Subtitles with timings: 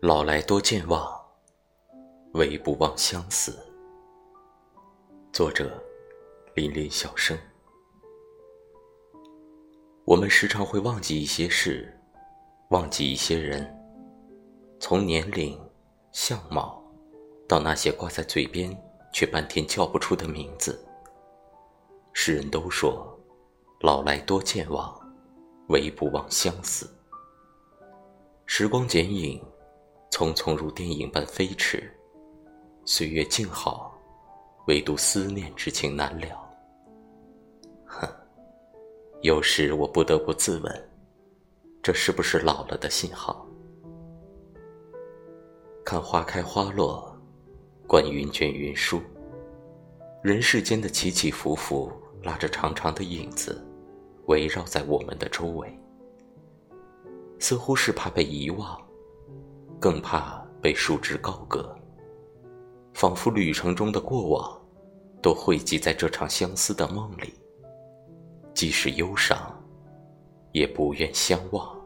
[0.00, 1.12] 老来多健忘，
[2.34, 3.58] 唯不忘相思。
[5.32, 5.82] 作者：
[6.54, 7.36] 林林小生。
[10.04, 11.92] 我们时常会忘记一些事，
[12.70, 13.68] 忘记一些人，
[14.78, 15.60] 从年龄、
[16.12, 16.80] 相貌，
[17.48, 18.70] 到那些挂在嘴边
[19.12, 20.80] 却半天叫不出的名字。
[22.12, 23.18] 世人都说，
[23.80, 24.96] 老来多健忘，
[25.70, 26.88] 唯不忘相思。
[28.46, 29.44] 时光剪影。
[30.18, 31.88] 匆匆如电影般飞驰，
[32.84, 33.96] 岁月静好，
[34.66, 36.26] 唯独思念之情难了。
[37.86, 38.04] 哼，
[39.22, 40.88] 有时我不得不自问，
[41.80, 43.46] 这是不是老了的信号？
[45.84, 47.16] 看花开花落，
[47.86, 49.00] 观云卷云舒，
[50.20, 51.92] 人世间的起起伏伏，
[52.24, 53.64] 拉着长长的影子，
[54.26, 55.78] 围绕在我们的周围，
[57.38, 58.87] 似乎是怕被遗忘。
[59.80, 61.72] 更怕被束之高阁，
[62.94, 64.60] 仿佛旅程中的过往，
[65.22, 67.32] 都汇集在这场相思的梦里。
[68.54, 69.38] 即使忧伤，
[70.50, 71.77] 也不愿相忘。